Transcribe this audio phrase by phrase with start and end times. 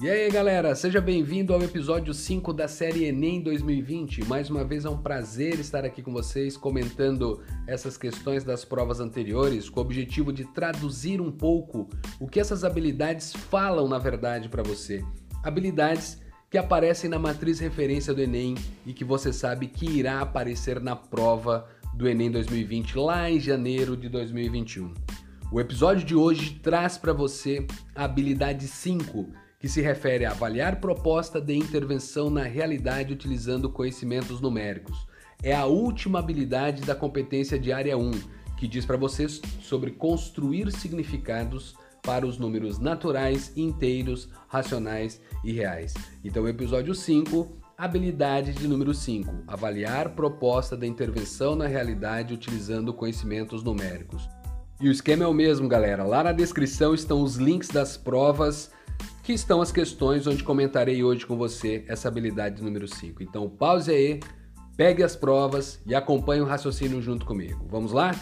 [0.00, 4.24] E aí, galera, seja bem-vindo ao episódio 5 da série Enem 2020.
[4.26, 9.00] Mais uma vez é um prazer estar aqui com vocês comentando essas questões das provas
[9.00, 11.88] anteriores, com o objetivo de traduzir um pouco
[12.20, 15.04] o que essas habilidades falam na verdade para você.
[15.42, 18.54] Habilidades que aparecem na matriz referência do Enem
[18.86, 23.96] e que você sabe que irá aparecer na prova do Enem 2020 lá em janeiro
[23.96, 24.94] de 2021.
[25.50, 30.80] O episódio de hoje traz para você a habilidade 5 que se refere a avaliar
[30.80, 35.06] proposta de intervenção na realidade utilizando conhecimentos numéricos.
[35.42, 38.10] É a última habilidade da competência de área 1,
[38.56, 45.94] que diz para vocês sobre construir significados para os números naturais, inteiros, racionais e reais.
[46.24, 53.62] Então, episódio 5, habilidade de número 5, avaliar proposta da intervenção na realidade utilizando conhecimentos
[53.62, 54.28] numéricos.
[54.80, 56.04] E o esquema é o mesmo, galera.
[56.04, 58.70] Lá na descrição estão os links das provas
[59.28, 63.22] que estão as questões onde comentarei hoje com você essa habilidade número 5.
[63.22, 64.20] Então pause aí,
[64.74, 67.66] pegue as provas e acompanhe o raciocínio junto comigo.
[67.68, 68.12] Vamos lá?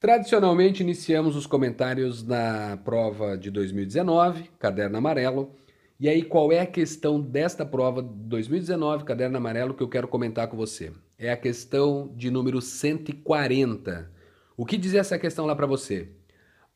[0.00, 5.54] Tradicionalmente iniciamos os comentários na prova de 2019, caderno amarelo.
[6.00, 10.08] E aí, qual é a questão desta prova de 2019, caderno amarelo, que eu quero
[10.08, 10.90] comentar com você?
[11.18, 14.13] É a questão de número 140.
[14.56, 16.12] O que dizia essa questão lá para você?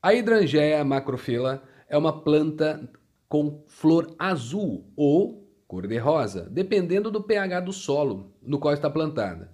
[0.02, 2.90] A hidrangea macrofila é uma planta
[3.28, 9.52] com flor azul ou cor-de-rosa, dependendo do pH do solo no qual está plantada.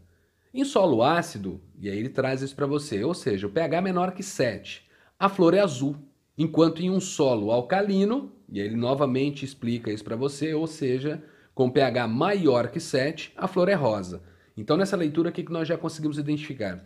[0.55, 4.13] Em solo ácido, e aí ele traz isso para você, ou seja, o pH menor
[4.13, 5.95] que 7, a flor é azul,
[6.39, 11.23] enquanto em um solo alcalino, e ele novamente explica isso para você, ou seja,
[11.55, 14.23] com pH maior que 7, a flor é rosa.
[14.57, 16.83] Então nessa leitura aqui que nós já conseguimos identificar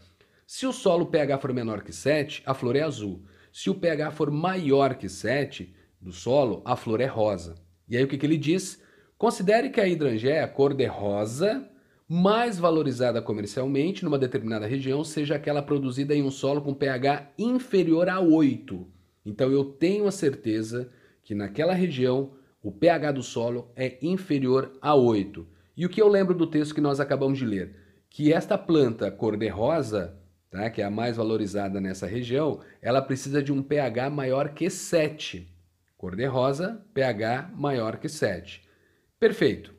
[0.50, 3.22] se o solo pH for menor que 7, a flor é azul.
[3.52, 7.56] Se o pH for maior que 7 do solo, a flor é rosa.
[7.86, 8.82] E aí o que, que ele diz?
[9.18, 11.68] Considere que a hidrangea, a cor de rosa,
[12.08, 18.08] mais valorizada comercialmente numa determinada região, seja aquela produzida em um solo com pH inferior
[18.08, 18.86] a 8.
[19.26, 20.90] Então eu tenho a certeza
[21.22, 22.32] que naquela região
[22.62, 25.46] o pH do solo é inferior a 8.
[25.76, 27.76] E o que eu lembro do texto que nós acabamos de ler?
[28.08, 30.17] Que esta planta cor-de-rosa
[30.50, 30.70] tá?
[30.70, 35.48] que é a mais valorizada nessa região, ela precisa de um pH maior que 7.
[35.96, 38.62] Cor-de-rosa, pH maior que 7.
[39.18, 39.74] Perfeito.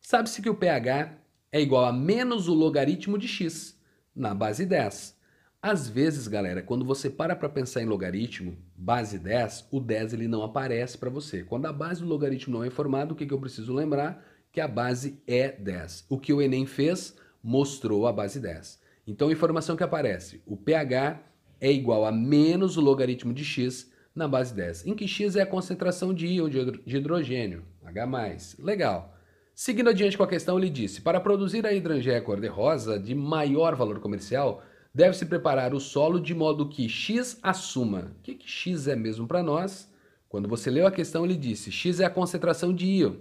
[0.00, 1.16] Sabe-se que o pH
[1.50, 3.80] é igual a menos o logaritmo de x,
[4.14, 5.16] na base 10.
[5.62, 10.28] Às vezes, galera, quando você para para pensar em logaritmo, base 10, o 10 ele
[10.28, 11.42] não aparece para você.
[11.42, 14.22] Quando a base do logaritmo não é informada, o que, que eu preciso lembrar?
[14.52, 16.04] Que a base é 10.
[16.10, 17.16] O que o Enem fez?
[17.42, 18.78] Mostrou a base 10.
[19.06, 21.20] Então, a informação que aparece, o pH
[21.60, 25.42] é igual a menos o logaritmo de x na base 10, em que x é
[25.42, 28.56] a concentração de íon de hidrogênio, H+.
[28.58, 29.14] Legal.
[29.54, 34.00] Seguindo adiante com a questão, ele disse, para produzir a hidrangea cor-de-rosa de maior valor
[34.00, 38.12] comercial, deve-se preparar o solo de modo que x assuma.
[38.18, 39.92] O que, que x é mesmo para nós?
[40.28, 43.16] Quando você leu a questão, ele disse, x é a concentração de íon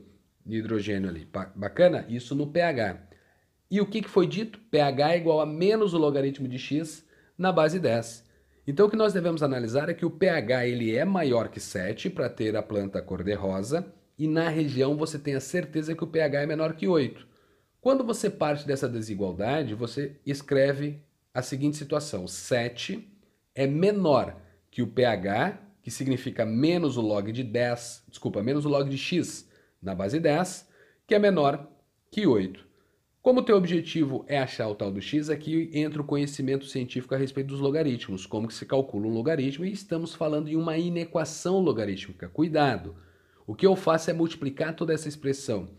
[0.45, 1.27] de hidrogênio ali.
[1.55, 2.05] Bacana?
[2.09, 2.97] Isso no pH.
[3.69, 4.59] E o que, foi dito?
[4.72, 7.06] pH é igual a menos o logaritmo de x
[7.38, 8.24] na base 10.
[8.66, 12.09] Então o que nós devemos analisar é que o pH ele é maior que 7
[12.09, 13.85] para ter a planta cor-de-rosa
[14.18, 17.28] e na região você tem a certeza que o pH é menor que 8.
[17.81, 21.01] Quando você parte dessa desigualdade, você escreve
[21.34, 23.06] a seguinte situação: 7
[23.53, 24.38] é menor
[24.72, 28.97] que o pH, que significa menos o log de 10, desculpa, menos o log de
[28.97, 29.50] x
[29.81, 30.69] na base 10,
[31.06, 31.69] que é menor
[32.09, 32.66] que 8.
[33.23, 37.16] Como o teu objetivo é achar o tal do x, aqui entra o conhecimento científico
[37.16, 40.78] a respeito dos logaritmos, como que se calcula um logaritmo, e estamos falando em uma
[40.78, 42.28] inequação logarítmica.
[42.28, 42.97] Cuidado!
[43.47, 45.69] O que eu faço é multiplicar toda essa expressão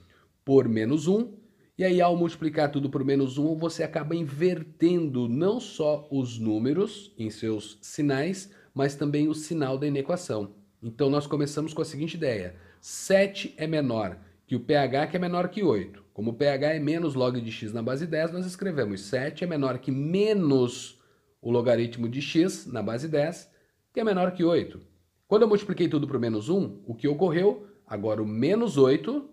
[0.43, 1.34] por menos 1,
[1.77, 7.13] e aí ao multiplicar tudo por menos 1, você acaba invertendo não só os números
[7.18, 10.54] em seus sinais, mas também o sinal da inequação.
[10.83, 14.16] Então nós começamos com a seguinte ideia, 7 é menor
[14.47, 16.03] que o pH, que é menor que 8.
[16.15, 19.47] Como o pH é menos log de x na base 10, nós escrevemos 7 é
[19.49, 20.97] menor que menos
[21.43, 23.51] o logaritmo de x na base 10,
[23.93, 24.81] que é menor que 8.
[25.27, 27.66] Quando eu multipliquei tudo por menos 1, o que ocorreu?
[27.84, 29.28] Agora o menos 8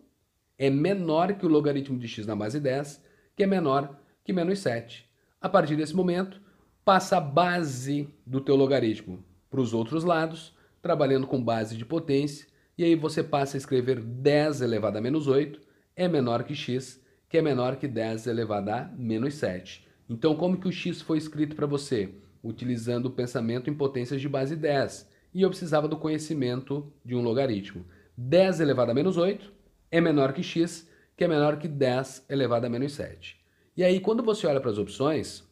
[0.57, 2.99] é menor que o logaritmo de x na base 10,
[3.35, 5.07] que é menor que menos 7.
[5.39, 6.41] A partir desse momento,
[6.83, 10.51] passa a base do teu logaritmo para os outros lados,
[10.81, 15.27] trabalhando com base de potência, e aí você passa a escrever 10 elevado a menos
[15.27, 19.87] 8, é menor que x, que é menor que 10 elevado a menos 7.
[20.09, 22.13] Então, como que o x foi escrito para você?
[22.43, 25.09] utilizando o pensamento em potências de base 10.
[25.33, 27.85] E eu precisava do conhecimento de um logaritmo.
[28.17, 29.51] 10 elevado a menos 8
[29.89, 33.39] é menor que x, que é menor que 10 elevado a menos 7.
[33.77, 35.43] E aí, quando você olha para as opções,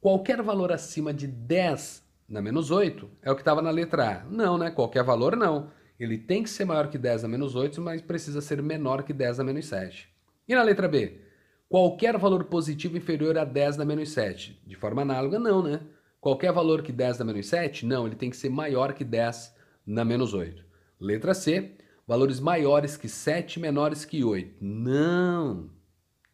[0.00, 4.24] qualquer valor acima de 10 na menos 8 é o que estava na letra A.
[4.24, 4.70] Não, né?
[4.70, 5.70] Qualquer valor não.
[5.98, 9.12] Ele tem que ser maior que 10 na menos 8, mas precisa ser menor que
[9.12, 10.08] 10 na menos 7.
[10.46, 11.20] E na letra B?
[11.68, 14.62] Qualquer valor positivo inferior a 10 na menos 7.
[14.66, 15.80] De forma análoga, não, né?
[16.20, 17.84] Qualquer valor que 10 na menos 7?
[17.84, 19.54] Não, ele tem que ser maior que 10
[19.86, 20.64] na menos 8.
[21.00, 24.64] Letra C, valores maiores que 7 menores que 8.
[24.64, 25.70] Não!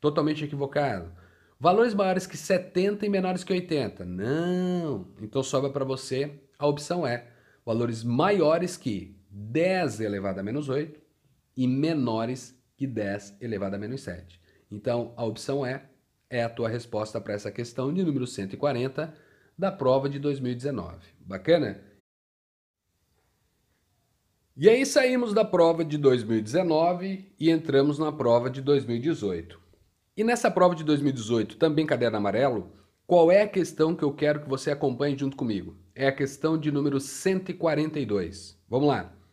[0.01, 1.11] Totalmente equivocado.
[1.59, 4.05] Valores maiores que 70 e menores que 80.
[4.05, 5.09] Não!
[5.21, 7.25] Então sobra para você a opção E.
[7.65, 11.01] Valores maiores que 10 elevado a menos 8
[11.57, 14.41] e menores que 10 elevado a menos 7.
[14.71, 15.83] Então, a opção E
[16.31, 19.13] é a tua resposta para essa questão de número 140
[19.59, 20.99] da prova de 2019.
[21.21, 21.81] Bacana?
[24.57, 29.61] E aí saímos da prova de 2019 e entramos na prova de 2018.
[30.17, 32.73] E nessa prova de 2018, também caderno amarelo,
[33.05, 35.77] qual é a questão que eu quero que você acompanhe junto comigo?
[35.93, 38.57] É a questão de número 142.
[38.69, 39.24] Vamos lá.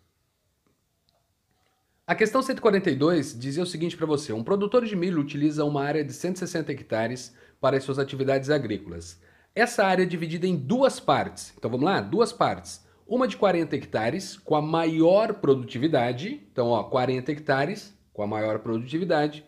[2.12, 6.04] A questão 142 dizia o seguinte para você: um produtor de milho utiliza uma área
[6.04, 9.18] de 160 hectares para as suas atividades agrícolas.
[9.56, 11.54] Essa área é dividida em duas partes.
[11.58, 12.02] Então vamos lá?
[12.02, 12.86] Duas partes.
[13.08, 18.60] Uma de 40 hectares com a maior produtividade, então ó, 40 hectares com a maior
[18.60, 19.46] produtividade,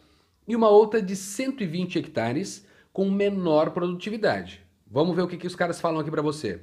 [0.48, 4.62] e uma outra de 120 hectares com menor produtividade.
[4.90, 6.62] Vamos ver o que, que os caras falam aqui para você.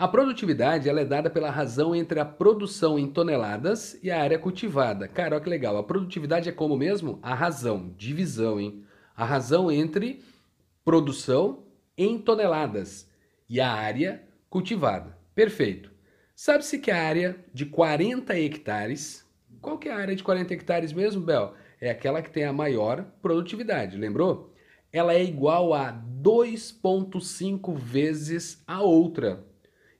[0.00, 4.38] A produtividade ela é dada pela razão entre a produção em toneladas e a área
[4.38, 5.08] cultivada.
[5.08, 5.76] Cara, olha que legal.
[5.76, 7.18] A produtividade é como mesmo?
[7.20, 8.84] A razão, divisão, hein?
[9.16, 10.22] A razão entre
[10.84, 11.64] produção
[11.96, 13.10] em toneladas
[13.50, 15.18] e a área cultivada.
[15.34, 15.90] Perfeito.
[16.32, 19.28] Sabe-se que a área de 40 hectares,
[19.60, 21.54] qual que é a área de 40 hectares mesmo, Bel?
[21.80, 24.54] É aquela que tem a maior produtividade, lembrou?
[24.92, 29.47] Ela é igual a 2,5 vezes a outra.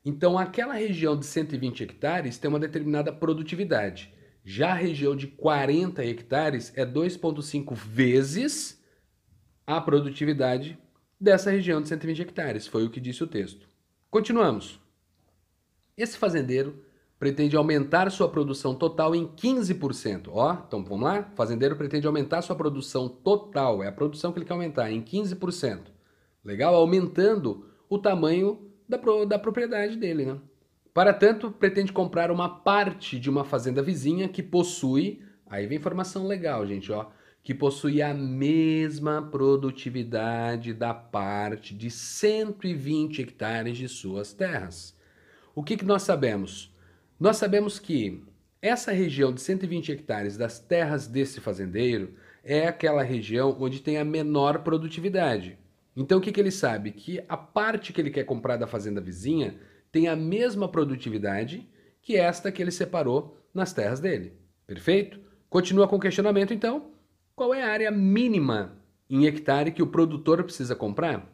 [0.08, 4.10] Então, aquela região de 120 hectares tem uma determinada produtividade.
[4.42, 8.82] Já a região de 40 hectares é 2,5 vezes
[9.66, 10.78] a produtividade
[11.20, 12.66] dessa região de 120 hectares.
[12.66, 13.68] Foi o que disse o texto.
[14.10, 14.80] Continuamos.
[15.94, 16.82] Esse fazendeiro
[17.18, 20.28] pretende aumentar sua produção total em 15%.
[20.28, 21.28] Ó, então vamos lá?
[21.34, 25.02] O fazendeiro pretende aumentar sua produção total, é a produção que ele quer aumentar, em
[25.02, 25.82] 15%.
[26.42, 26.74] Legal?
[26.74, 30.38] Aumentando o tamanho da, da propriedade dele, né?
[30.94, 36.26] Para tanto, pretende comprar uma parte de uma fazenda vizinha que possui, aí vem informação
[36.26, 37.06] legal, gente, ó,
[37.42, 44.96] que possui a mesma produtividade da parte de 120 hectares de suas terras.
[45.54, 46.74] O que, que nós sabemos?
[47.18, 48.22] Nós sabemos que
[48.60, 54.04] essa região de 120 hectares das terras desse fazendeiro é aquela região onde tem a
[54.04, 55.58] menor produtividade.
[56.00, 56.92] Então o que, que ele sabe?
[56.92, 59.58] Que a parte que ele quer comprar da fazenda vizinha
[59.90, 61.68] tem a mesma produtividade
[62.00, 64.32] que esta que ele separou nas terras dele.
[64.64, 65.18] Perfeito?
[65.50, 66.92] Continua com o questionamento então.
[67.34, 68.78] Qual é a área mínima
[69.10, 71.28] em hectare que o produtor precisa comprar?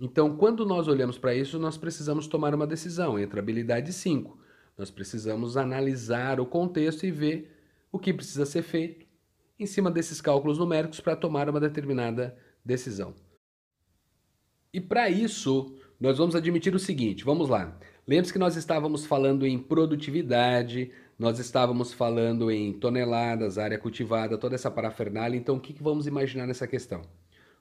[0.00, 4.38] Então, quando nós olhamos para isso, nós precisamos tomar uma decisão entre habilidade 5.
[4.78, 7.54] Nós precisamos analisar o contexto e ver
[7.92, 9.06] o que precisa ser feito
[9.58, 12.34] em cima desses cálculos numéricos para tomar uma determinada
[12.64, 13.14] decisão.
[14.72, 17.78] E para isso, nós vamos admitir o seguinte, vamos lá.
[18.06, 24.54] Lembre-se que nós estávamos falando em produtividade, nós estávamos falando em toneladas, área cultivada, toda
[24.54, 25.36] essa parafernália.
[25.36, 27.02] Então, o que, que vamos imaginar nessa questão?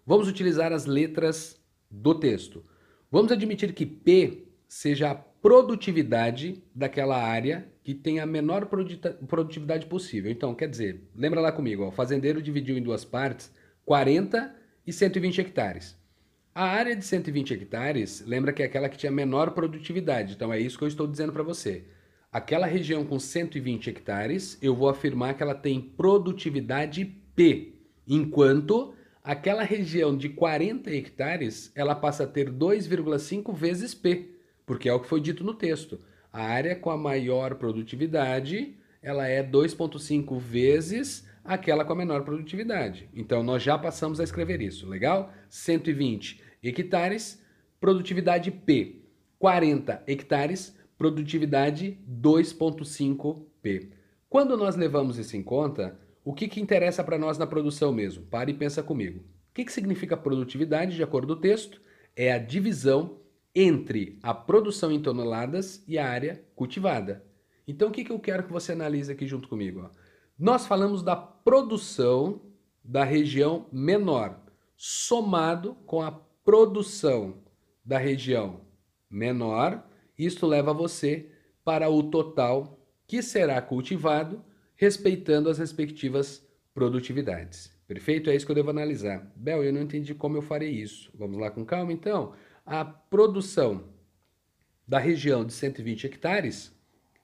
[0.05, 1.59] Vamos utilizar as letras
[1.89, 2.63] do texto.
[3.09, 10.29] Vamos admitir que P seja a produtividade daquela área que tem a menor produtividade possível.
[10.29, 13.51] Então, quer dizer, lembra lá comigo, ó, o fazendeiro dividiu em duas partes
[13.85, 14.53] 40
[14.85, 15.96] e 120 hectares.
[16.59, 20.59] A área de 120 hectares, lembra que é aquela que tinha menor produtividade, então é
[20.59, 21.83] isso que eu estou dizendo para você.
[22.31, 27.75] Aquela região com 120 hectares, eu vou afirmar que ela tem produtividade P,
[28.07, 34.31] enquanto aquela região de 40 hectares, ela passa a ter 2,5 vezes P,
[34.65, 35.99] porque é o que foi dito no texto.
[36.33, 43.07] A área com a maior produtividade, ela é 2,5 vezes aquela com a menor produtividade.
[43.13, 45.31] Então, nós já passamos a escrever isso, legal?
[45.49, 47.43] 120 hectares,
[47.79, 49.03] produtividade P.
[49.39, 53.91] 40 hectares, produtividade 2,5 P.
[54.29, 58.25] Quando nós levamos isso em conta, o que, que interessa para nós na produção mesmo?
[58.25, 59.19] Pare e pensa comigo.
[59.19, 61.81] O que, que significa produtividade, de acordo com o texto?
[62.15, 63.21] É a divisão
[63.55, 67.23] entre a produção em toneladas e a área cultivada.
[67.67, 69.81] Então, o que, que eu quero que você analise aqui junto comigo?
[69.85, 69.89] Ó?
[70.37, 72.41] Nós falamos da produção
[72.83, 74.39] da região menor,
[74.75, 76.11] somado com a
[76.47, 77.43] produção
[77.83, 78.61] da região
[79.09, 79.85] menor,
[80.17, 81.29] isto leva você
[81.61, 84.41] para o total que será cultivado,
[84.73, 87.69] respeitando as respectivas produtividades.
[87.85, 88.29] Perfeito?
[88.29, 89.29] É isso que eu devo analisar.
[89.35, 91.11] Bel, eu não entendi como eu farei isso.
[91.13, 92.33] Vamos lá com calma, então.
[92.65, 93.89] A produção
[94.87, 96.73] da região de 120 hectares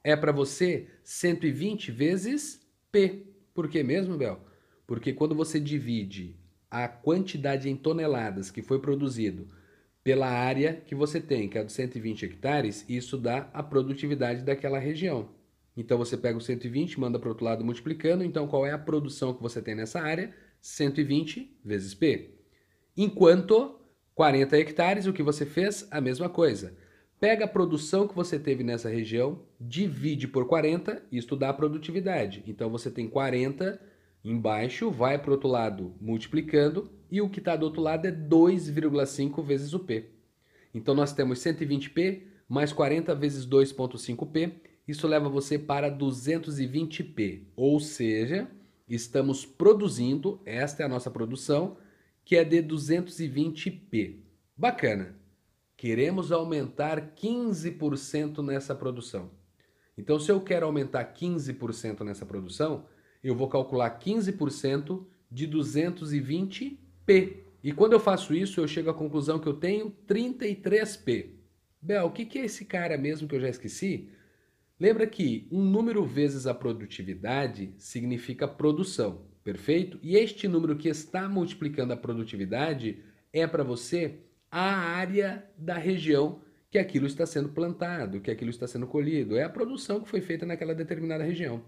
[0.04, 2.60] é para você 120 vezes
[2.92, 3.26] P.
[3.54, 4.42] Por que mesmo, Bel?
[4.86, 6.43] Porque quando você divide
[6.74, 9.48] a quantidade em toneladas que foi produzido
[10.04, 14.80] pela área que você tem, que é de 120 hectares, isso dá a produtividade daquela
[14.80, 15.30] região.
[15.78, 18.78] Então você pega o 120, manda para o outro lado multiplicando, então qual é a
[18.78, 20.34] produção que você tem nessa área?
[20.62, 22.40] 120 vezes P.
[22.98, 23.80] Enquanto
[24.16, 25.88] 40 hectares, o que você fez?
[25.92, 26.76] A mesma coisa.
[27.20, 32.44] Pega a produção que você teve nessa região, divide por 40, isto dá a produtividade.
[32.48, 33.80] Então você tem 40
[34.24, 38.12] embaixo, vai para o outro lado multiplicando, e o que está do outro lado é
[38.12, 40.10] 2,5 vezes o P.
[40.74, 44.54] Então nós temos 120P mais 40 vezes 2,5P,
[44.88, 48.50] isso leva você para 220P, ou seja,
[48.88, 51.78] estamos produzindo, esta é a nossa produção,
[52.26, 54.20] que é de 220P.
[54.58, 55.16] Bacana!
[55.76, 59.32] Queremos aumentar 15% nessa produção.
[59.98, 62.86] Então, se eu quero aumentar 15% nessa produção,
[63.24, 67.38] eu vou calcular 15% de 220p.
[67.64, 71.30] E quando eu faço isso, eu chego à conclusão que eu tenho 33p.
[71.82, 74.10] Bel, o que é esse cara mesmo que eu já esqueci?
[74.80, 79.98] Lembra que um número vezes a produtividade significa produção, perfeito?
[80.02, 83.02] E este número que está multiplicando a produtividade
[83.32, 84.20] é para você
[84.52, 89.38] a área da região que aquilo está sendo plantado, que aquilo está sendo colhido.
[89.38, 91.64] É a produção que foi feita naquela determinada região.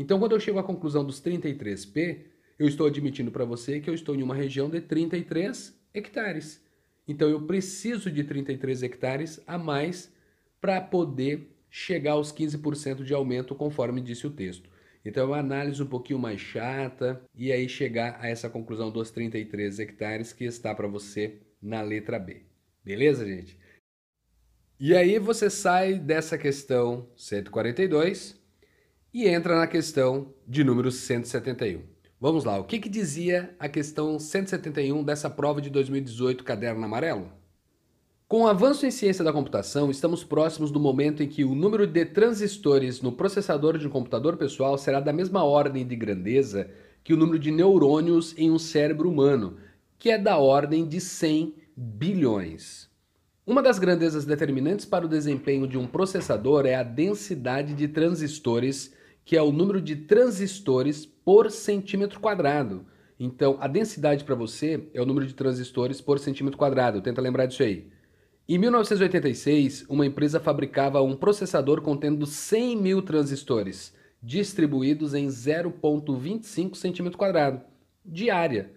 [0.00, 2.20] Então, quando eu chego à conclusão dos 33P,
[2.58, 6.64] eu estou admitindo para você que eu estou em uma região de 33 hectares.
[7.06, 10.10] Então, eu preciso de 33 hectares a mais
[10.58, 14.70] para poder chegar aos 15% de aumento, conforme disse o texto.
[15.04, 19.10] Então, é uma análise um pouquinho mais chata e aí chegar a essa conclusão dos
[19.10, 22.46] 33 hectares que está para você na letra B.
[22.82, 23.58] Beleza, gente?
[24.78, 28.39] E aí você sai dessa questão 142
[29.12, 31.82] e entra na questão de número 171.
[32.20, 37.32] Vamos lá, o que, que dizia a questão 171 dessa prova de 2018 Caderno Amarelo?
[38.28, 41.86] Com o avanço em ciência da computação, estamos próximos do momento em que o número
[41.86, 46.70] de transistores no processador de um computador pessoal será da mesma ordem de grandeza
[47.02, 49.56] que o número de neurônios em um cérebro humano,
[49.98, 52.88] que é da ordem de 100 bilhões.
[53.46, 58.94] Uma das grandezas determinantes para o desempenho de um processador é a densidade de transistores,
[59.30, 62.84] que é o número de transistores por centímetro quadrado.
[63.16, 67.00] Então, a densidade para você é o número de transistores por centímetro quadrado.
[67.00, 67.86] Tenta lembrar disso aí.
[68.48, 77.16] Em 1986, uma empresa fabricava um processador contendo 100 mil transistores, distribuídos em 0,25 centímetro
[77.16, 77.60] quadrado,
[78.04, 78.72] de área.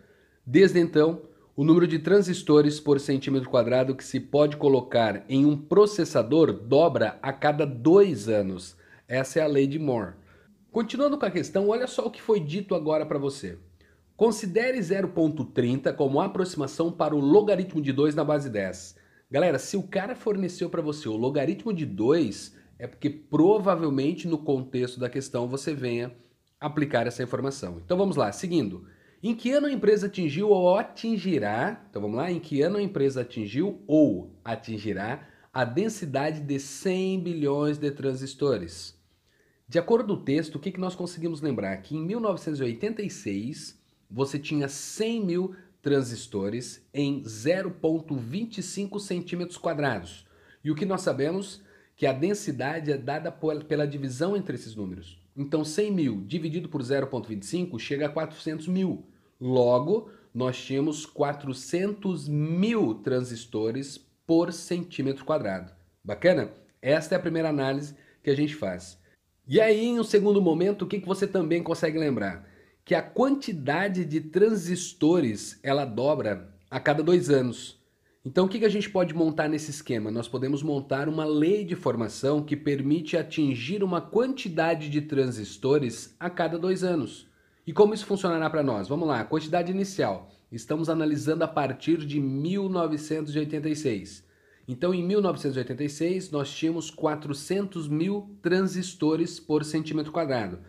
[0.45, 1.23] Desde então,
[1.55, 7.17] o número de transistores por centímetro quadrado que se pode colocar em um processador dobra
[7.23, 8.77] a cada dois anos.
[9.07, 10.21] Essa é a lei de Moore.
[10.73, 13.59] Continuando com a questão, olha só o que foi dito agora para você.
[14.17, 18.95] Considere 0.30 como aproximação para o logaritmo de 2 na base 10.
[19.29, 24.39] Galera, se o cara forneceu para você o logaritmo de 2, é porque provavelmente no
[24.39, 26.11] contexto da questão você venha
[26.59, 27.79] aplicar essa informação.
[27.85, 28.87] Então vamos lá, seguindo.
[29.21, 32.81] Em que ano a empresa atingiu ou atingirá, então vamos lá, em que ano a
[32.81, 39.02] empresa atingiu ou atingirá a densidade de 100 bilhões de transistores?
[39.73, 41.75] De acordo com o texto, o que, que nós conseguimos lembrar?
[41.77, 50.27] Que em 1986 você tinha 100 mil transistores em 0,25 centímetros quadrados.
[50.63, 51.59] E o que nós sabemos?
[51.95, 55.19] Que a densidade é dada pela divisão entre esses números.
[55.35, 59.07] Então 100 mil dividido por 0,25 chega a 400 mil.
[59.41, 65.73] Logo, nós tínhamos 400 mil transistores por centímetro quadrado.
[66.03, 66.51] Bacana?
[66.79, 69.01] Esta é a primeira análise que a gente faz.
[69.45, 72.47] E aí, em um segundo momento, o que, que você também consegue lembrar?
[72.85, 77.77] Que a quantidade de transistores ela dobra a cada dois anos.
[78.23, 80.09] Então, o que, que a gente pode montar nesse esquema?
[80.09, 86.29] Nós podemos montar uma lei de formação que permite atingir uma quantidade de transistores a
[86.29, 87.27] cada dois anos.
[87.67, 88.87] E como isso funcionará para nós?
[88.87, 90.31] Vamos lá, quantidade inicial.
[90.49, 94.22] Estamos analisando a partir de 1986.
[94.67, 100.59] Então, em 1986, nós tínhamos 400 mil transistores por centímetro quadrado.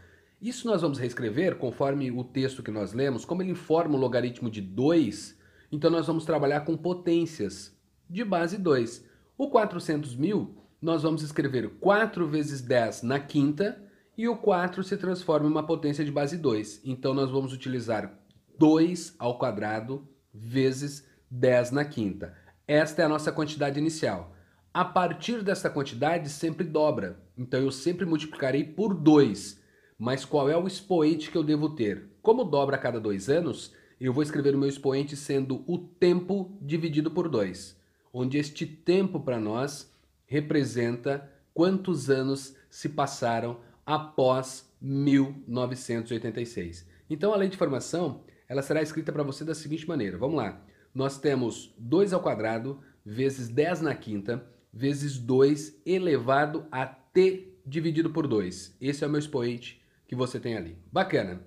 [0.43, 4.51] Isso nós vamos reescrever conforme o texto que nós lemos, como ele informa o logaritmo
[4.51, 5.39] de 2,
[5.73, 7.75] então nós vamos trabalhar com potências
[8.11, 9.05] de base 2.
[9.39, 13.83] O 400 mil, nós vamos escrever 4 vezes 10 na quinta,
[14.17, 16.83] e o 4 se transforma em uma potência de base 2.
[16.85, 18.17] Então nós vamos utilizar
[18.59, 22.37] 2 ao quadrado vezes 10 na quinta.
[22.67, 24.35] Esta é a nossa quantidade inicial.
[24.73, 27.21] A partir dessa quantidade sempre dobra.
[27.37, 29.63] Então eu sempre multiplicarei por 2.
[29.99, 32.09] Mas qual é o expoente que eu devo ter?
[32.23, 36.57] Como dobra a cada dois anos, eu vou escrever o meu expoente sendo o tempo
[36.61, 37.77] dividido por 2,
[38.13, 39.93] onde este tempo para nós
[40.27, 46.89] representa quantos anos se passaram após 1986.
[47.09, 50.19] Então a lei de formação ela será escrita para você da seguinte maneira.
[50.19, 50.61] Vamos lá.
[50.95, 58.11] Nós temos 2 ao quadrado vezes 10 na quinta vezes 2 elevado a t dividido
[58.11, 58.77] por 2.
[58.81, 60.79] Esse é o meu expoente que você tem ali.
[60.93, 61.43] Bacana.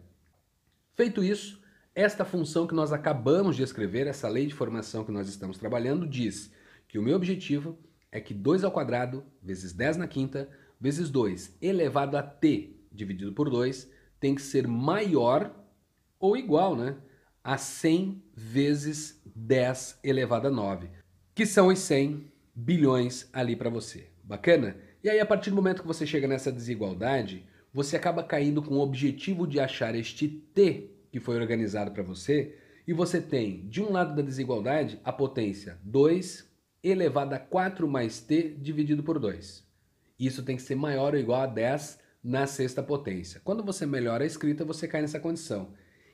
[0.93, 1.61] Feito isso,
[1.95, 6.07] esta função que nós acabamos de escrever, essa lei de formação que nós estamos trabalhando,
[6.07, 6.51] diz
[6.87, 7.77] que o meu objetivo
[8.11, 10.49] é que 2 ao quadrado vezes 10 na quinta
[10.79, 15.53] vezes 2 elevado a t dividido por 2 tem que ser maior
[16.19, 16.97] ou igual né,
[17.47, 20.89] a 100 vezes 10 elevado a 9,
[21.33, 24.09] que são os 100 bilhões ali para você.
[24.21, 24.75] Bacana?
[25.01, 28.75] E aí, a partir do momento que você chega nessa desigualdade, você acaba caindo com
[28.75, 33.81] o objetivo de achar este t que foi organizado para você, e você tem, de
[33.81, 36.45] um lado da desigualdade, a potência 2
[36.83, 39.65] elevado a 4 mais t dividido por 2.
[40.19, 43.39] Isso tem que ser maior ou igual a 10 na sexta potência.
[43.41, 45.71] Quando você melhora a escrita, você cai nessa condição.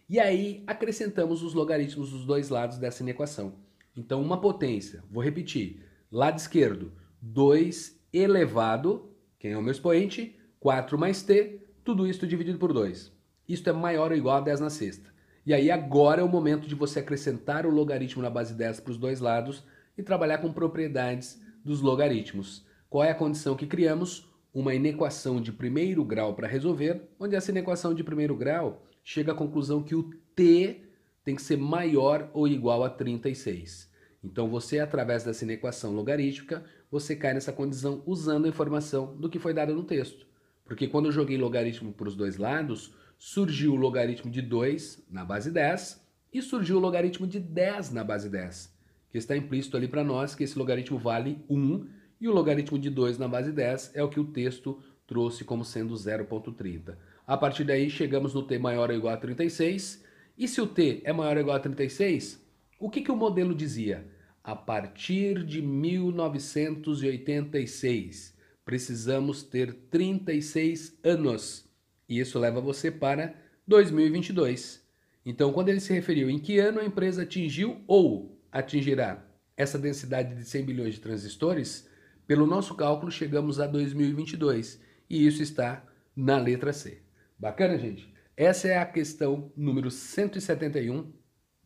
[0.10, 3.56] E aí acrescentamos os logaritmos dos dois lados dessa equação.
[3.96, 10.36] Então, uma potência, vou repetir, lado esquerdo, 2 elevado, quem é o meu expoente?
[10.60, 13.12] 4 mais t, tudo isso dividido por 2.
[13.48, 15.13] Isto é maior ou igual a 10 na sexta.
[15.46, 18.92] E aí agora é o momento de você acrescentar o logaritmo na base 10 para
[18.92, 19.63] os dois lados
[19.98, 22.66] e trabalhar com propriedades dos logaritmos.
[22.89, 24.30] Qual é a condição que criamos?
[24.54, 29.36] Uma inequação de primeiro grau para resolver, onde essa inequação de primeiro grau chega à
[29.36, 30.82] conclusão que o t
[31.24, 33.92] tem que ser maior ou igual a 36.
[34.24, 39.39] Então você, através dessa inequação logarítmica, você cai nessa condição usando a informação do que
[39.39, 40.26] foi dado no texto.
[40.63, 45.26] Porque quando eu joguei logaritmo para os dois lados, surgiu o logaritmo de 2 na
[45.26, 48.74] base 10 e surgiu o logaritmo de 10 na base 10,
[49.12, 51.88] que está implícito ali para nós que esse logaritmo vale 1
[52.20, 55.66] e o logaritmo de 2 na base 10 é o que o texto trouxe como
[55.66, 56.96] sendo 0.30.
[57.26, 60.04] A partir daí, chegamos no t maior ou igual a 36.
[60.38, 62.44] E se o t é maior ou igual a 36,
[62.80, 64.06] o que, que o modelo dizia?
[64.44, 71.70] A partir de 1986, precisamos ter 36 anos.
[72.10, 73.34] E isso leva você para
[73.66, 74.84] 2022.
[75.26, 80.36] Então, quando ele se referiu em que ano a empresa atingiu ou atingirá essa densidade
[80.36, 81.88] de 100 bilhões de transistores,
[82.28, 87.03] pelo nosso cálculo, chegamos a 2022 e isso está na letra C.
[87.43, 88.12] Bacana, gente?
[88.38, 91.12] Essa é a questão número 171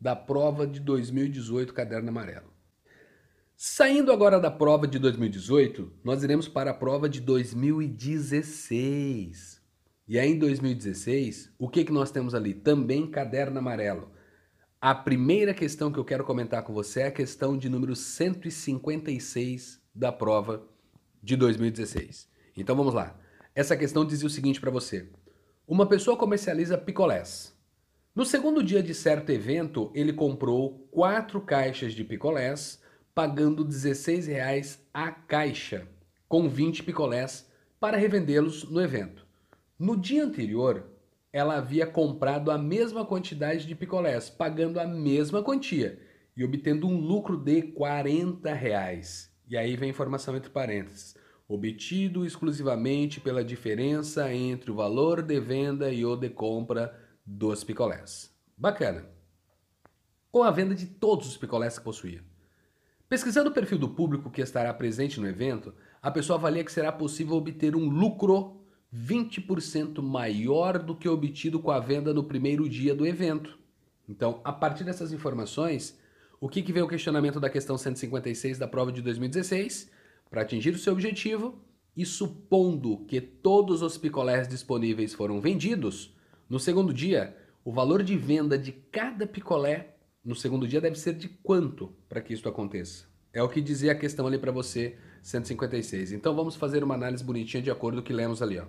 [0.02, 2.52] da prova de 2018 Caderno Amarelo.
[3.56, 9.62] Saindo agora da prova de 2018, nós iremos para a prova de 2016.
[10.08, 12.56] E aí em 2016, o que, que nós temos ali?
[12.56, 14.12] Também Caderno Amarelo.
[14.82, 19.80] A primeira questão que eu quero comentar com você é a questão de número 156
[19.94, 20.68] da prova
[21.22, 22.28] de 2016.
[22.58, 23.16] Então vamos lá.
[23.54, 25.08] Essa questão dizia o seguinte para você:
[25.68, 27.54] Uma pessoa comercializa picolés.
[28.16, 32.82] No segundo dia de certo evento, ele comprou quatro caixas de picolés,
[33.14, 35.86] pagando R$ 16,00 a caixa,
[36.26, 37.52] com 20 picolés,
[37.82, 39.28] para revendê-los no evento.
[39.78, 40.86] No dia anterior,
[41.34, 46.00] ela havia comprado a mesma quantidade de picolés, pagando a mesma quantia
[46.38, 49.30] e obtendo um lucro de 40 reais.
[49.50, 51.14] E aí vem informação entre parênteses.
[51.48, 56.94] Obtido exclusivamente pela diferença entre o valor de venda e o de compra
[57.26, 58.36] dos picolés.
[58.58, 59.06] Bacana.
[60.30, 62.22] Com a venda de todos os picolés que possuía.
[63.08, 66.92] Pesquisando o perfil do público que estará presente no evento, a pessoa avalia que será
[66.92, 68.62] possível obter um lucro
[68.94, 73.58] 20% maior do que obtido com a venda no primeiro dia do evento.
[74.08, 75.98] Então, a partir dessas informações,
[76.40, 79.90] o que, que vem o questionamento da questão 156 da prova de 2016?
[80.30, 81.62] Para atingir o seu objetivo
[81.96, 86.16] e supondo que todos os picolés disponíveis foram vendidos,
[86.50, 91.14] no segundo dia, o valor de venda de cada picolé no segundo dia deve ser
[91.14, 93.06] de quanto para que isso aconteça?
[93.34, 96.12] É o que dizia a questão ali para você, 156.
[96.12, 98.66] Então vamos fazer uma análise bonitinha de acordo com o que lemos ali, ó.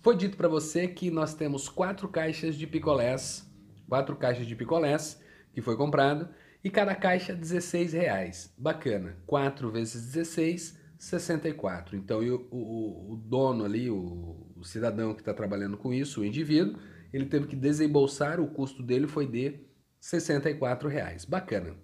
[0.00, 3.50] Foi dito para você que nós temos quatro caixas de picolés,
[3.88, 5.20] quatro caixas de picolés
[5.52, 6.28] que foi comprado
[6.64, 8.52] e cada caixa 16 reais.
[8.56, 9.18] Bacana.
[9.26, 11.94] 4 vezes 16, 64.
[11.94, 16.24] Então o, o, o dono ali, o, o cidadão que está trabalhando com isso, o
[16.24, 16.80] indivíduo,
[17.12, 19.60] ele teve que desembolsar, o custo dele foi de
[20.00, 21.26] 64 reais.
[21.26, 21.76] Bacana.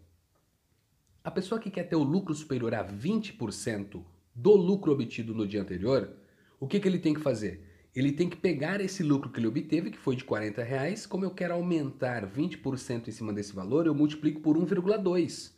[1.23, 4.03] A pessoa que quer ter o lucro superior a 20%
[4.35, 6.17] do lucro obtido no dia anterior,
[6.59, 7.70] o que, que ele tem que fazer?
[7.95, 11.25] Ele tem que pegar esse lucro que ele obteve, que foi de 40 reais, como
[11.25, 15.53] eu quero aumentar 20% em cima desse valor, eu multiplico por 1,2.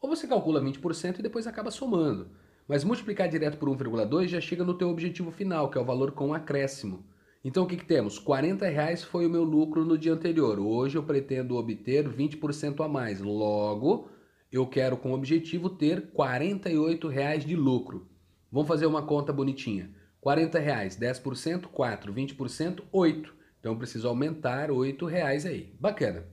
[0.00, 2.30] Ou você calcula 20% e depois acaba somando.
[2.68, 6.12] Mas multiplicar direto por 1,2 já chega no teu objetivo final, que é o valor
[6.12, 7.04] com acréscimo.
[7.44, 8.18] Então o que, que temos?
[8.18, 10.58] 40 reais foi o meu lucro no dia anterior.
[10.60, 13.20] Hoje eu pretendo obter 20% a mais.
[13.20, 14.08] Logo,
[14.50, 18.08] eu quero com objetivo ter 48 reais de lucro.
[18.50, 19.90] Vamos fazer uma conta bonitinha.
[20.26, 23.34] 40 reais, 10%, 4, 20%, 8.
[23.60, 25.72] Então eu preciso aumentar 8 reais aí.
[25.78, 26.26] Bacana.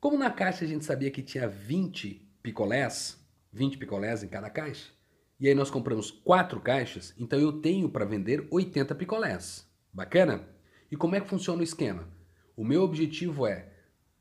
[0.00, 4.90] Como na caixa a gente sabia que tinha 20 picolés, 20 picolés em cada caixa,
[5.38, 9.70] e aí nós compramos 4 caixas, então eu tenho para vender 80 picolés.
[9.92, 10.48] Bacana?
[10.90, 12.08] E como é que funciona o esquema?
[12.56, 13.68] O meu objetivo é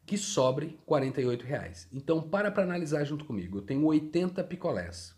[0.05, 1.87] que sobre 48 reais.
[1.89, 3.59] Então para para analisar junto comigo.
[3.59, 5.15] Eu tenho 80 picolés.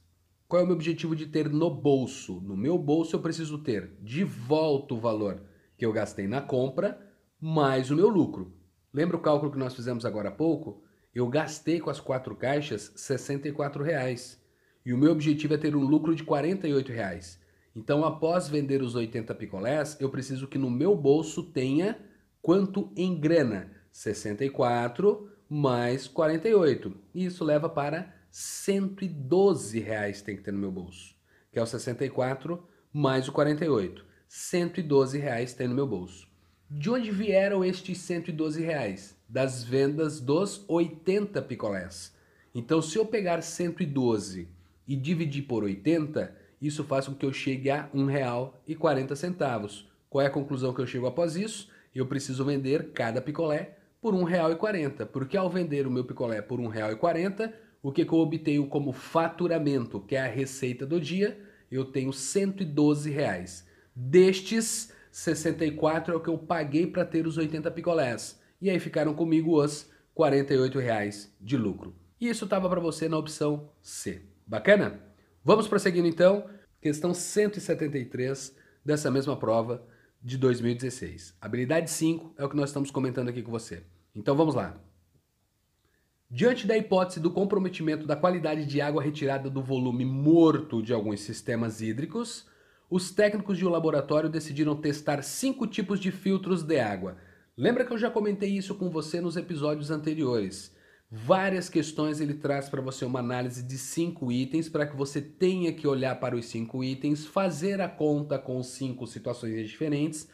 [0.47, 2.39] Qual é o meu objetivo de ter no bolso?
[2.41, 5.41] No meu bolso eu preciso ter de volta o valor
[5.75, 6.99] que eu gastei na compra
[7.41, 8.53] mais o meu lucro.
[8.93, 10.83] Lembra o cálculo que nós fizemos agora há pouco?
[11.13, 14.39] Eu gastei com as quatro caixas 64 reais,
[14.85, 17.39] e o meu objetivo é ter um lucro de 48 reais.
[17.75, 21.97] Então, após vender os 80 picolés, eu preciso que no meu bolso tenha
[22.41, 23.71] quanto em grana?
[23.91, 26.93] 64 mais 48.
[27.13, 31.15] E isso leva para 112 reais tem que ter no meu bolso,
[31.53, 34.05] que é o 64 mais o 48.
[34.27, 36.27] 112 reais tem no meu bolso.
[36.69, 39.17] De onde vieram estes 112 reais?
[39.29, 42.13] Das vendas dos 80 picolés.
[42.53, 44.49] Então, se eu pegar 112
[44.85, 49.85] e dividir por 80, isso faz com que eu chegue a R$ 1,40.
[50.09, 51.69] Qual é a conclusão que eu chego após isso?
[51.95, 56.59] Eu preciso vender cada picolé por R$ 1,40, porque ao vender o meu picolé por
[56.59, 57.53] R$ 1,40,
[57.85, 62.11] o que, que eu obtenho como faturamento, que é a receita do dia, eu tenho
[62.11, 63.63] 112 reais.
[63.95, 68.41] Destes, 64 é o que eu paguei para ter os 80 picolés.
[68.59, 71.95] E aí ficaram comigo os 48 reais de lucro.
[72.19, 74.23] E isso estava para você na opção C.
[74.47, 74.99] Bacana?
[75.43, 76.49] Vamos prosseguindo então.
[76.81, 79.85] Questão 173 dessa mesma prova
[80.23, 81.35] de 2016.
[81.39, 83.83] Habilidade 5 é o que nós estamos comentando aqui com você.
[84.15, 84.75] Então vamos lá.
[86.29, 91.19] Diante da hipótese do comprometimento da qualidade de água retirada do volume morto de alguns
[91.21, 92.47] sistemas hídricos,
[92.89, 97.17] os técnicos de um laboratório decidiram testar cinco tipos de filtros de água.
[97.55, 100.75] Lembra que eu já comentei isso com você nos episódios anteriores?
[101.11, 105.71] Várias questões ele traz para você uma análise de cinco itens para que você tenha
[105.71, 110.27] que olhar para os cinco itens, fazer a conta com cinco situações diferentes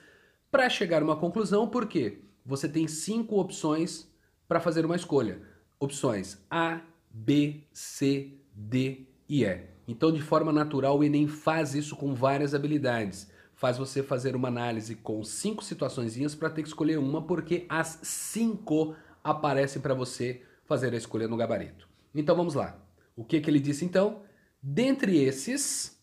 [0.49, 4.10] para chegar a uma conclusão, porque você tem cinco opções
[4.47, 5.50] para fazer uma escolha
[5.82, 9.62] opções A, B, C, D e E.
[9.88, 13.30] Então, de forma natural, o Enem faz isso com várias habilidades.
[13.56, 18.00] Faz você fazer uma análise com cinco situações para ter que escolher uma, porque as
[18.04, 21.89] cinco aparecem para você fazer a escolha no gabarito.
[22.13, 22.80] Então vamos lá.
[23.15, 24.22] O que, que ele disse então?
[24.62, 26.00] Dentre esses,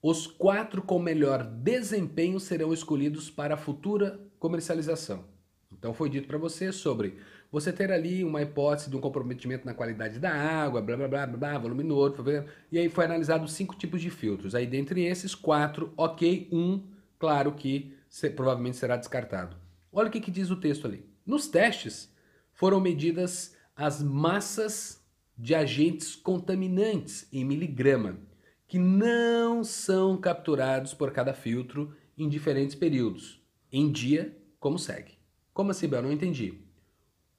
[0.00, 5.24] os quatro com melhor desempenho serão escolhidos para a futura comercialização.
[5.72, 7.18] Então foi dito para você sobre
[7.50, 11.26] você ter ali uma hipótese de um comprometimento na qualidade da água, blá blá blá,
[11.26, 12.24] blá volume novo,
[12.70, 14.54] e aí foi analisado cinco tipos de filtros.
[14.54, 16.82] Aí dentre esses, quatro, ok, um,
[17.18, 19.56] claro que se, provavelmente será descartado.
[19.92, 21.04] Olha o que, que diz o texto ali.
[21.24, 22.12] Nos testes
[22.52, 25.04] foram medidas as massas
[25.36, 28.18] de agentes contaminantes em miligrama,
[28.66, 35.12] que não são capturados por cada filtro em diferentes períodos, em dia, como segue.
[35.52, 36.02] Como assim, Bel?
[36.02, 36.65] Não entendi.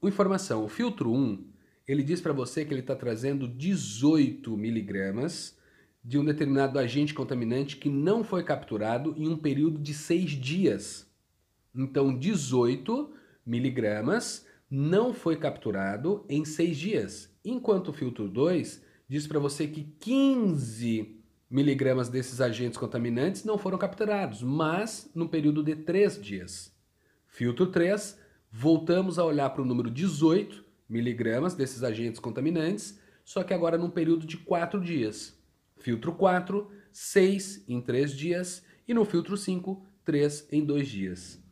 [0.03, 1.43] Informação, o filtro 1,
[1.87, 5.57] ele diz para você que ele está trazendo 18 miligramas
[6.03, 11.09] de um determinado agente contaminante que não foi capturado em um período de seis dias.
[11.75, 13.11] Então, 18
[13.45, 19.83] miligramas não foi capturado em seis dias, enquanto o filtro 2 diz para você que
[19.99, 21.17] 15
[21.49, 26.71] miligramas desses agentes contaminantes não foram capturados, mas no período de três dias.
[27.27, 33.53] Filtro 3 voltamos a olhar para o número 18 miligramas desses agentes contaminantes, só que
[33.53, 35.37] agora num período de 4 dias.
[35.77, 41.43] Filtro 4, 6 em 3 dias e no filtro 5, 3 em 2 dias.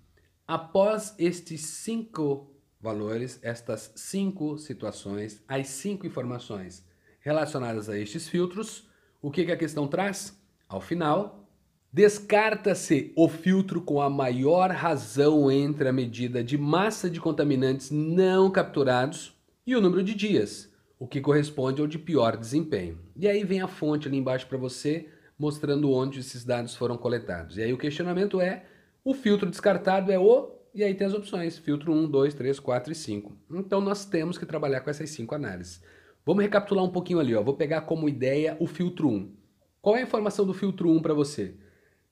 [0.47, 6.85] Após estes 5 valores, estas 5 situações, as 5 informações
[7.19, 8.87] relacionadas a estes filtros,
[9.21, 10.39] o que, que a questão traz?
[10.69, 11.44] Ao final,
[11.95, 18.51] descarta-se o filtro com a maior razão entre a medida de massa de contaminantes não
[18.51, 19.33] capturados
[19.65, 22.99] e o número de dias, o que corresponde ao de pior desempenho.
[23.15, 25.07] E aí vem a fonte ali embaixo para você,
[25.39, 27.55] mostrando onde esses dados foram coletados.
[27.57, 28.65] E aí o questionamento é,
[29.01, 30.51] o filtro descartado é o...
[30.73, 33.37] E aí tem as opções, filtro 1, 2, 3, 4 e 5.
[33.51, 35.81] Então nós temos que trabalhar com essas cinco análises.
[36.25, 37.41] Vamos recapitular um pouquinho ali, ó.
[37.41, 39.31] vou pegar como ideia o filtro 1.
[39.81, 41.55] Qual é a informação do filtro 1 para você?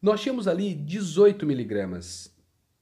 [0.03, 2.29] Nós tínhamos ali 18 miligramas,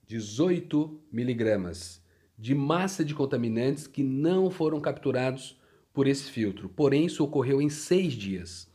[0.08, 2.02] 18 miligramas
[2.36, 5.56] de massa de contaminantes que não foram capturados
[5.94, 8.68] por esse filtro, porém isso ocorreu em seis dias.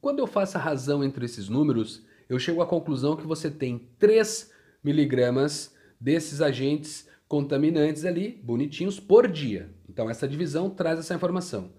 [0.00, 3.86] Quando eu faço a razão entre esses números, eu chego à conclusão que você tem
[3.98, 4.50] 3
[4.82, 9.74] miligramas desses agentes contaminantes ali, bonitinhos, por dia.
[9.86, 11.70] Então essa divisão traz essa informação.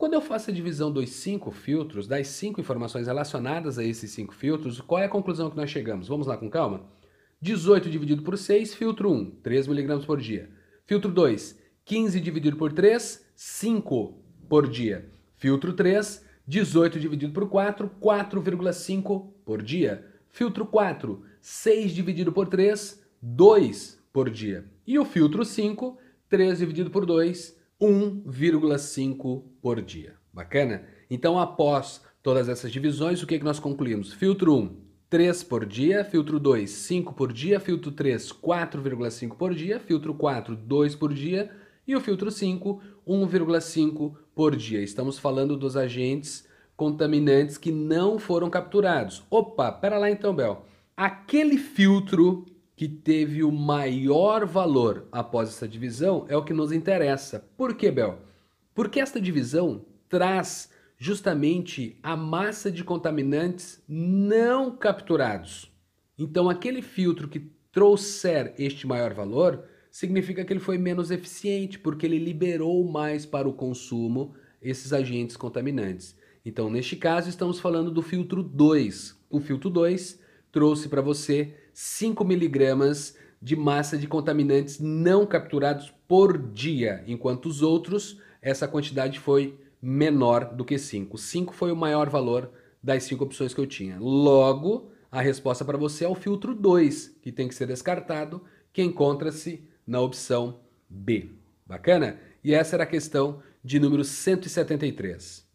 [0.00, 4.34] Quando eu faço a divisão dos cinco filtros, das cinco informações relacionadas a esses cinco
[4.34, 6.08] filtros, qual é a conclusão que nós chegamos?
[6.08, 6.86] Vamos lá com calma?
[7.38, 10.48] 18 dividido por 6, filtro 1, 3 miligramas por dia.
[10.86, 15.06] Filtro 2, 15 dividido por 3, 5 por dia.
[15.36, 20.02] Filtro 3, 18 dividido por 4, 4,5 por dia.
[20.30, 24.64] Filtro 4, 6 dividido por 3, 2 por dia.
[24.86, 30.14] E o filtro 5, 3 dividido por 2, 1,5 por dia.
[30.32, 30.84] Bacana?
[31.10, 34.12] Então, após todas essas divisões, o que, que nós concluímos?
[34.12, 34.76] Filtro 1,
[35.08, 40.54] 3 por dia, filtro 2, 5 por dia, filtro 3, 4,5 por dia, filtro 4,
[40.54, 41.50] 2 por dia
[41.86, 44.80] e o filtro 5, 1,5 por dia.
[44.80, 49.22] Estamos falando dos agentes contaminantes que não foram capturados.
[49.28, 50.64] Opa, pera lá então, Bel.
[50.96, 52.46] Aquele filtro
[52.80, 57.46] que teve o maior valor após essa divisão é o que nos interessa.
[57.54, 58.18] Por que, Bel?
[58.74, 65.70] Porque esta divisão traz justamente a massa de contaminantes não capturados.
[66.18, 72.06] Então, aquele filtro que trouxer este maior valor significa que ele foi menos eficiente, porque
[72.06, 76.16] ele liberou mais para o consumo esses agentes contaminantes.
[76.46, 79.20] Então, neste caso, estamos falando do filtro 2.
[79.28, 80.18] O filtro 2
[80.52, 87.62] trouxe para você 5 miligramas de massa de contaminantes não capturados por dia, enquanto os
[87.62, 91.16] outros, essa quantidade foi menor do que 5.
[91.16, 92.50] 5 foi o maior valor
[92.82, 93.98] das cinco opções que eu tinha.
[93.98, 98.82] Logo, a resposta para você é o filtro 2, que tem que ser descartado, que
[98.82, 101.30] encontra-se na opção B.
[101.66, 102.18] Bacana?
[102.42, 105.46] E essa era a questão de número 173.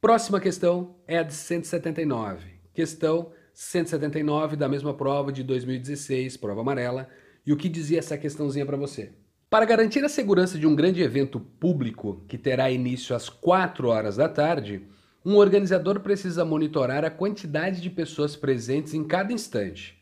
[0.00, 2.46] Próxima questão é a de 179.
[2.74, 7.08] Questão 179 da mesma prova de 2016, prova amarela.
[7.46, 9.14] E o que dizia essa questãozinha para você?
[9.48, 14.16] Para garantir a segurança de um grande evento público que terá início às 4 horas
[14.16, 14.86] da tarde,
[15.24, 19.98] um organizador precisa monitorar a quantidade de pessoas presentes em cada instante.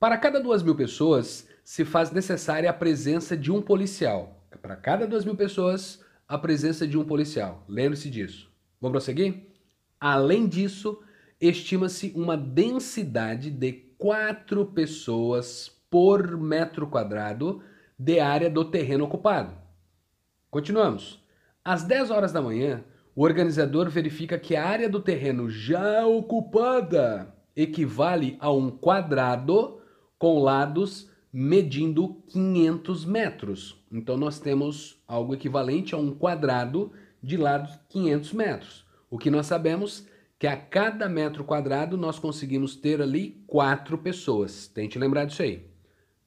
[0.00, 4.44] Para cada 2 mil pessoas, se faz necessária a presença de um policial.
[4.60, 7.64] Para cada 2 mil pessoas, a presença de um policial.
[7.68, 8.50] Lembre-se disso.
[8.80, 9.46] Vamos prosseguir?
[10.00, 11.00] Além disso,
[11.40, 17.62] estima-se uma densidade de 4 pessoas por metro quadrado
[17.98, 19.54] de área do terreno ocupado.
[20.50, 21.22] Continuamos.
[21.64, 27.34] Às 10 horas da manhã, o organizador verifica que a área do terreno já ocupada
[27.56, 29.80] equivale a um quadrado
[30.18, 33.84] com lados medindo 500 metros.
[33.90, 38.86] Então nós temos algo equivalente a um quadrado de lado 500 metros.
[39.10, 40.06] O que nós sabemos
[40.38, 44.68] que a cada metro quadrado nós conseguimos ter ali quatro pessoas.
[44.68, 45.66] Tente lembrar disso aí.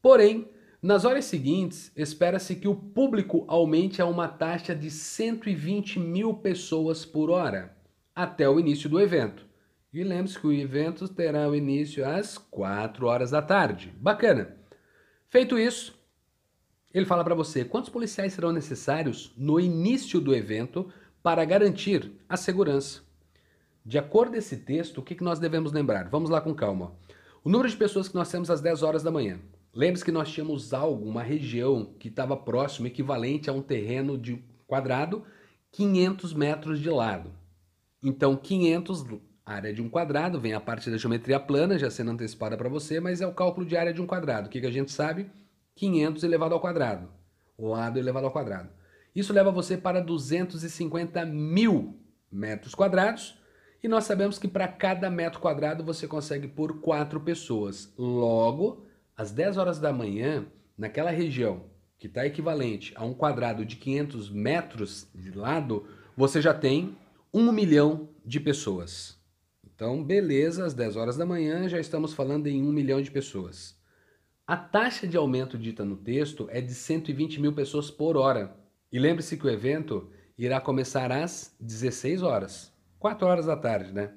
[0.01, 0.49] Porém,
[0.81, 7.05] nas horas seguintes, espera-se que o público aumente a uma taxa de 120 mil pessoas
[7.05, 7.77] por hora
[8.13, 9.45] até o início do evento.
[9.93, 13.93] E lembre-se que o evento terá o início às 4 horas da tarde.
[13.97, 14.57] Bacana!
[15.29, 15.97] Feito isso,
[16.93, 20.91] ele fala para você quantos policiais serão necessários no início do evento
[21.23, 23.10] para garantir a segurança.
[23.85, 26.07] De acordo com esse texto, o que nós devemos lembrar?
[26.09, 26.93] Vamos lá com calma.
[27.43, 29.39] O número de pessoas que nós temos às 10 horas da manhã.
[29.73, 34.43] Lembre-se que nós tínhamos algo, uma região que estava próximo, equivalente a um terreno de
[34.67, 35.23] quadrado,
[35.71, 37.31] 500 metros de lado.
[38.03, 39.05] Então, 500,
[39.45, 42.99] área de um quadrado, vem a parte da geometria plana, já sendo antecipada para você,
[42.99, 44.47] mas é o cálculo de área de um quadrado.
[44.47, 45.31] O que, que a gente sabe?
[45.75, 47.09] 500 elevado ao quadrado,
[47.57, 48.69] lado elevado ao quadrado.
[49.15, 51.99] Isso leva você para 250 mil
[52.31, 53.40] metros quadrados.
[53.83, 57.91] E nós sabemos que para cada metro quadrado você consegue por quatro pessoas.
[57.97, 58.85] Logo,
[59.17, 60.45] às 10 horas da manhã,
[60.77, 61.65] naquela região
[61.97, 66.95] que está equivalente a um quadrado de 500 metros de lado, você já tem
[67.33, 69.19] um milhão de pessoas.
[69.63, 73.79] Então, beleza, às 10 horas da manhã já estamos falando em um milhão de pessoas.
[74.45, 78.55] A taxa de aumento dita no texto é de 120 mil pessoas por hora.
[78.91, 82.70] E lembre-se que o evento irá começar às 16 horas,
[83.01, 84.11] 4 horas da tarde, né?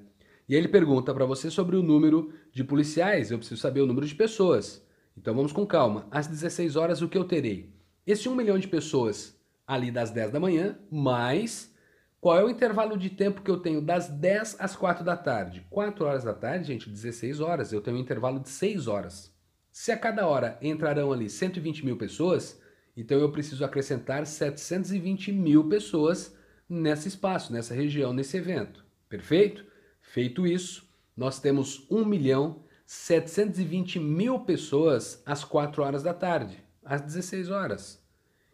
[0.47, 3.87] E aí ele pergunta para você sobre o número de policiais, eu preciso saber o
[3.87, 4.85] número de pessoas.
[5.17, 6.07] Então vamos com calma.
[6.11, 7.73] Às 16 horas, o que eu terei?
[8.05, 11.73] Esse 1 milhão de pessoas ali das 10 da manhã, mais
[12.21, 15.65] qual é o intervalo de tempo que eu tenho das 10 às 4 da tarde?
[15.71, 17.73] 4 horas da tarde, gente, 16 horas.
[17.73, 19.33] Eu tenho um intervalo de 6 horas.
[19.71, 22.61] Se a cada hora entrarão ali 120 mil pessoas,
[22.95, 26.35] então eu preciso acrescentar 720 mil pessoas
[26.69, 28.85] nesse espaço, nessa região, nesse evento.
[29.07, 29.65] Perfeito?
[30.01, 37.01] Feito isso, nós temos 1 milhão 720 mil pessoas às 4 horas da tarde, às
[37.01, 38.03] 16 horas.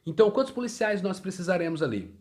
[0.06, 2.15] Então, quantos policiais nós precisaremos ali?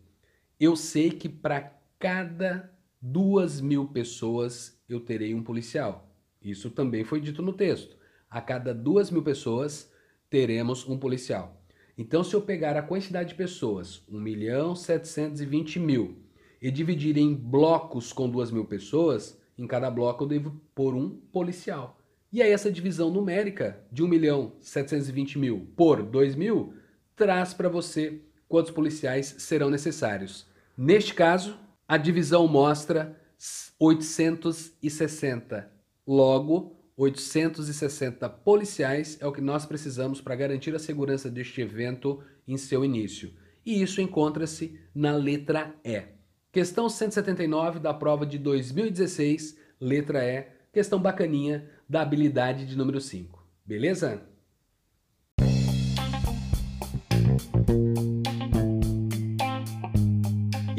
[0.59, 6.13] Eu sei que para cada 2 mil pessoas eu terei um policial.
[6.41, 7.95] Isso também foi dito no texto.
[8.29, 9.91] A cada 2 mil pessoas
[10.29, 11.60] teremos um policial.
[12.01, 16.17] Então, se eu pegar a quantidade de pessoas, 1 milhão 720 mil,
[16.59, 21.11] e dividir em blocos com 2 mil pessoas, em cada bloco eu devo pôr um
[21.31, 21.99] policial.
[22.33, 26.73] E aí essa divisão numérica de 1 milhão 720 mil por 2 mil
[27.15, 30.47] traz para você quantos policiais serão necessários.
[30.75, 31.55] Neste caso,
[31.87, 33.15] a divisão mostra
[33.79, 35.71] 860.
[36.07, 42.55] Logo, 860 policiais é o que nós precisamos para garantir a segurança deste evento em
[42.57, 43.33] seu início.
[43.65, 46.03] E isso encontra-se na letra E.
[46.51, 53.43] Questão 179 da prova de 2016, letra E, questão bacaninha da habilidade de número 5.
[53.65, 54.21] Beleza?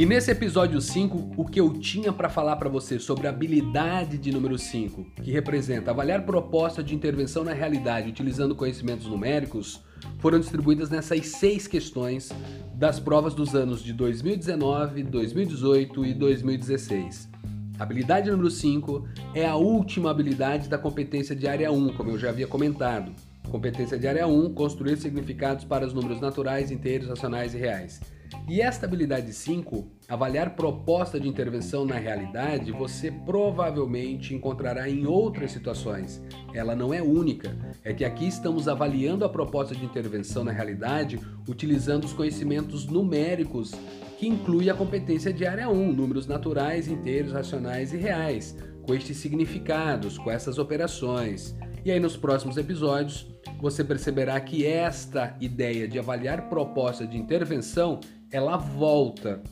[0.03, 4.19] E nesse episódio 5, o que eu tinha para falar para você sobre a habilidade
[4.19, 9.81] de número 5, que representa avaliar proposta de intervenção na realidade utilizando conhecimentos numéricos,
[10.19, 12.33] foram distribuídas nessas seis questões
[12.75, 17.29] das provas dos anos de 2019, 2018 e 2016.
[17.79, 22.19] A habilidade número 5 é a última habilidade da competência de área 1, como eu
[22.19, 23.13] já havia comentado.
[23.49, 28.01] Competência de área 1, construir significados para os números naturais, inteiros, racionais e reais.
[28.49, 35.53] E esta habilidade 5, avaliar proposta de intervenção na realidade, você provavelmente encontrará em outras
[35.53, 36.23] situações.
[36.53, 37.57] Ela não é única.
[37.85, 43.73] É que aqui estamos avaliando a proposta de intervenção na realidade utilizando os conhecimentos numéricos,
[44.19, 49.17] que inclui a competência de área 1, números naturais, inteiros, racionais e reais, com estes
[49.17, 51.57] significados, com essas operações.
[51.85, 53.27] E aí nos próximos episódios
[53.61, 58.01] você perceberá que esta ideia de avaliar proposta de intervenção
[58.33, 59.43] ela volta,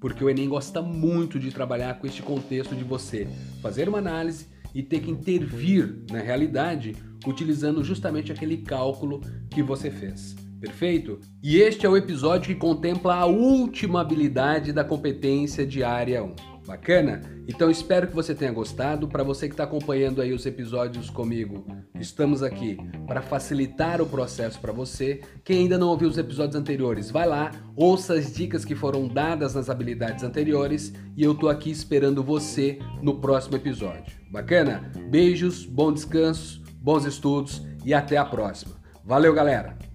[0.00, 3.26] porque o Enem gosta muito de trabalhar com este contexto de você
[3.60, 6.96] fazer uma análise e ter que intervir na realidade
[7.26, 9.20] utilizando justamente aquele cálculo
[9.50, 10.36] que você fez.
[10.60, 11.18] Perfeito?
[11.42, 16.34] E este é o episódio que contempla a última habilidade da competência de área 1.
[16.68, 17.22] Bacana?
[17.48, 19.08] Então espero que você tenha gostado.
[19.08, 21.66] Para você que está acompanhando aí os episódios comigo,
[21.98, 22.76] estamos aqui
[23.06, 25.22] para facilitar o processo para você.
[25.42, 29.54] Quem ainda não ouviu os episódios anteriores, vai lá, ouça as dicas que foram dadas
[29.54, 34.12] nas habilidades anteriores e eu tô aqui esperando você no próximo episódio.
[34.30, 34.92] Bacana?
[35.08, 38.76] Beijos, bom descanso, bons estudos e até a próxima.
[39.02, 39.87] Valeu, galera!